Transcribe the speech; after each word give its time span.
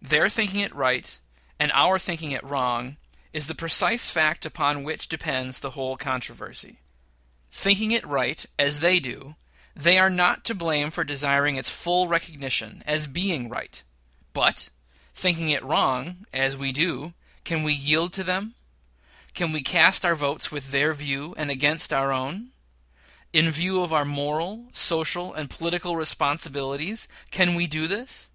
Their 0.00 0.28
thinking 0.28 0.60
it 0.60 0.72
right 0.72 1.18
and 1.58 1.72
our 1.72 1.98
thinking 1.98 2.30
it 2.30 2.44
wrong 2.44 2.96
is 3.32 3.48
the 3.48 3.56
precise 3.56 4.08
fact 4.08 4.46
upon 4.46 4.84
which 4.84 5.08
depends 5.08 5.58
the 5.58 5.70
whole 5.72 5.96
controversy. 5.96 6.78
Thinking 7.50 7.90
it 7.90 8.06
right, 8.06 8.46
as 8.56 8.78
they 8.78 9.00
do, 9.00 9.34
they 9.74 9.98
are 9.98 10.08
not 10.10 10.44
to 10.44 10.54
blame 10.54 10.92
for 10.92 11.02
desiring 11.02 11.56
its 11.56 11.70
full 11.70 12.06
recognition, 12.06 12.84
as 12.86 13.08
being 13.08 13.48
right; 13.48 13.82
but 14.32 14.68
thinking 15.12 15.48
it 15.50 15.64
wrong, 15.64 16.24
as 16.32 16.56
we 16.56 16.70
do, 16.70 17.12
can 17.42 17.64
we 17.64 17.72
yield 17.74 18.12
to 18.12 18.22
them? 18.22 18.54
Can 19.34 19.50
we 19.50 19.60
cast 19.60 20.06
our 20.06 20.14
votes 20.14 20.52
with 20.52 20.70
their 20.70 20.92
view, 20.92 21.34
and 21.36 21.50
against 21.50 21.92
our 21.92 22.12
own? 22.12 22.52
In 23.32 23.50
view 23.50 23.82
of 23.82 23.92
our 23.92 24.04
moral, 24.04 24.68
social, 24.70 25.34
and 25.34 25.50
political 25.50 25.96
responsibilities, 25.96 27.08
can 27.32 27.56
we 27.56 27.66
do 27.66 27.88
this? 27.88 28.30